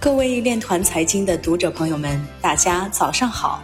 [0.00, 3.62] 各位链团财经的读者朋友们，大家早上好，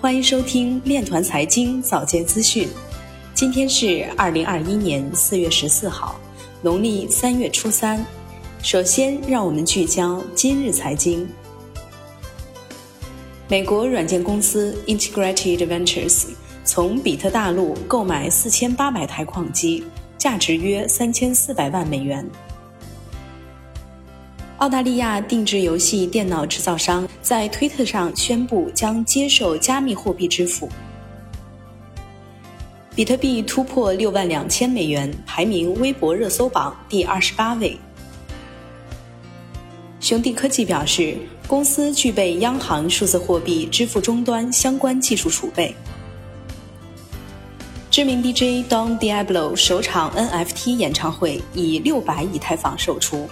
[0.00, 2.68] 欢迎收听链团财经早间资讯。
[3.32, 6.18] 今天是二零二一年四月十四号，
[6.62, 8.04] 农历三月初三。
[8.60, 11.28] 首先，让我们聚焦今日财经。
[13.46, 16.24] 美国软件公司 Integrated Ventures
[16.64, 19.84] 从比特大陆购买四千八百台矿机，
[20.18, 22.28] 价值约三千四百万美元。
[24.58, 30.68] 澳大利亚定制游戏电脑制造商在推特上宣布将接受加密货币支付。
[32.92, 37.78] 比特币突破六万两千美元，排名微博热搜榜第二十八位。
[40.00, 45.72] 兄弟科技表示，公司具备央行数字货币支付终端相关技术储备。
[47.92, 53.28] 知名 DJ Don Diablo 首场 NFT 演唱会以六百以太坊售出。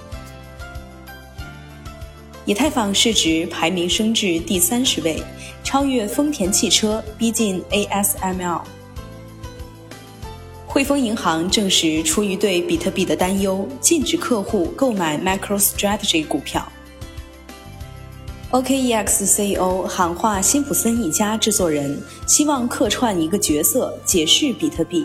[2.46, 5.20] 以太坊市值排名升至第三十位，
[5.64, 8.60] 超越丰田汽车，逼近 ASML。
[10.64, 16.70] 汇丰银行证实，出于对比特币的担忧，禁止客户购买 MicroStrategy 股票。
[18.52, 25.04] OKEX CEO 喊话辛普森一家制作人，希望客串一个角色，解释比特币。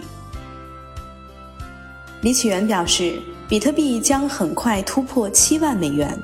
[2.22, 3.19] 李启源表示，
[3.50, 6.16] 比特币将很快突破七万美元。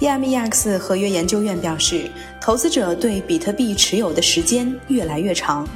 [0.00, 5.66] DMEX 合约研究院表示，投资者对比特币持有的时间越来越长。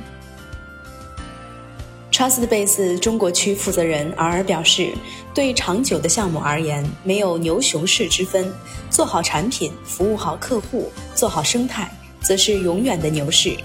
[2.12, 4.92] Trustbase 中国区负责人尔尔表示，
[5.32, 8.52] 对长久的项目而言，没有牛熊市之分，
[8.90, 11.88] 做好产品，服务好客户，做好生态，
[12.20, 13.56] 则是永远的牛市。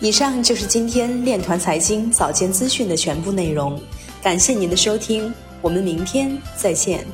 [0.00, 3.78] 以上就是今天链团财经早间资讯的全部内容，
[4.22, 7.06] 感谢您的收听，我们明天再见。